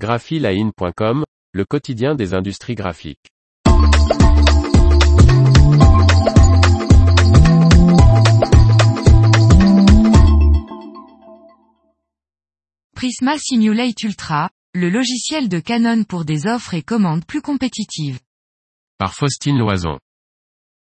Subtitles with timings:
[0.00, 3.28] graphiline.com, le quotidien des industries graphiques.
[12.94, 18.20] Prisma Simulate Ultra, le logiciel de Canon pour des offres et commandes plus compétitives.
[18.96, 19.98] Par Faustine Loison.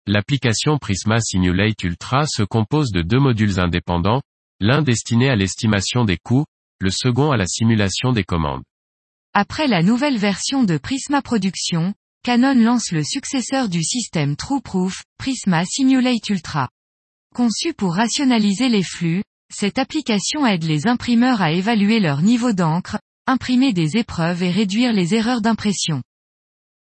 [0.07, 4.21] L'application Prisma Simulate Ultra se compose de deux modules indépendants,
[4.61, 6.45] l'un destiné à l'estimation des coûts,
[6.79, 8.63] le second à la simulation des commandes.
[9.33, 15.63] Après la nouvelle version de Prisma Production, Canon lance le successeur du système TrueProof, Prisma
[15.63, 16.67] Simulate Ultra.
[17.33, 22.99] Conçu pour rationaliser les flux, cette application aide les imprimeurs à évaluer leur niveau d'encre,
[23.25, 26.03] imprimer des épreuves et réduire les erreurs d'impression.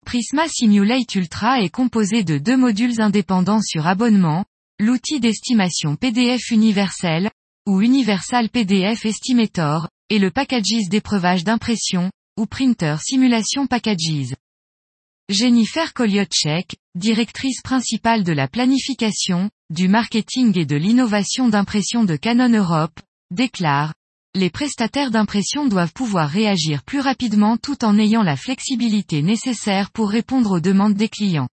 [0.05, 4.43] Prisma Simulate Ultra est composé de deux modules indépendants sur abonnement,
[4.77, 7.31] l'outil d'estimation PDF universel,
[7.65, 14.35] ou Universal PDF Estimator, et le Packages d'épreuvage d'impression, ou Printer Simulation Packages.
[15.29, 22.49] Jennifer Koliotchek, directrice principale de la planification, du marketing et de l'innovation d'impression de Canon
[22.49, 22.99] Europe,
[23.31, 23.93] déclare,
[24.35, 30.09] les prestataires d'impression doivent pouvoir réagir plus rapidement tout en ayant la flexibilité nécessaire pour
[30.09, 31.47] répondre aux demandes des clients.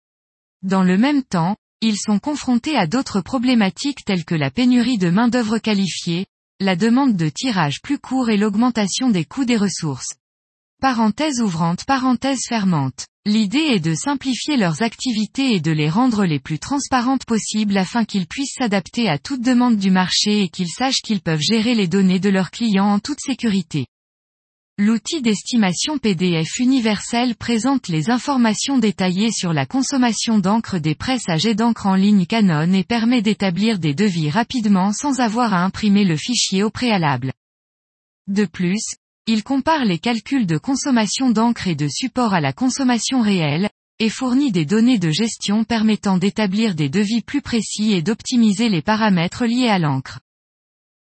[0.63, 5.11] Dans le même temps, ils sont confrontés à d'autres problématiques telles que la pénurie de
[5.11, 6.27] main-d'œuvre qualifiée,
[6.59, 10.15] la demande de tirage plus court et l'augmentation des coûts des ressources.
[10.83, 13.07] Parenthèse ouvrante parenthèse fermante.
[13.25, 18.05] L'idée est de simplifier leurs activités et de les rendre les plus transparentes possibles afin
[18.05, 21.87] qu'ils puissent s'adapter à toute demande du marché et qu'ils sachent qu'ils peuvent gérer les
[21.87, 23.87] données de leurs clients en toute sécurité.
[24.77, 31.37] L'outil d'estimation PDF universel présente les informations détaillées sur la consommation d'encre des presses à
[31.55, 36.17] d'encre en ligne Canon et permet d'établir des devis rapidement sans avoir à imprimer le
[36.17, 37.33] fichier au préalable.
[38.27, 38.97] De plus,
[39.27, 43.71] il compare les calculs de consommation d'encre et de support à la consommation réelle,
[44.01, 48.83] et fournit des données de gestion permettant d'établir des devis plus précis et d'optimiser les
[48.83, 50.19] paramètres liés à l'encre.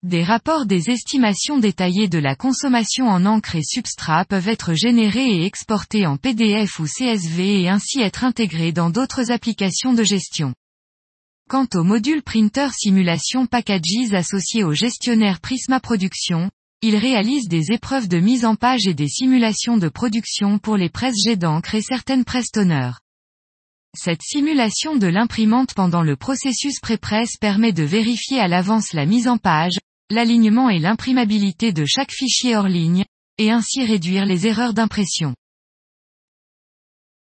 [0.01, 5.29] Des rapports des estimations détaillées de la consommation en encre et substrat peuvent être générés
[5.29, 10.56] et exportés en PDF ou CSV et ainsi être intégrés dans d'autres applications de gestion.
[11.47, 16.50] Quant au module Printer Simulation Packages associé au gestionnaire Prisma Production,
[16.81, 20.90] il réalise des épreuves de mise en page et des simulations de production pour les
[20.90, 22.91] presses jet d'encre et certaines presses toner.
[23.97, 29.28] Cette simulation de l'imprimante pendant le processus pré-presse permet de vérifier à l'avance la mise
[29.28, 29.78] en page,
[30.09, 33.03] l'alignement et l'imprimabilité de chaque fichier hors ligne,
[33.38, 35.35] et ainsi réduire les erreurs d'impression.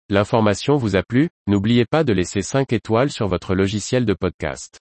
[0.09, 4.79] L'information vous a plu, n'oubliez pas de laisser 5 étoiles sur votre logiciel de podcast.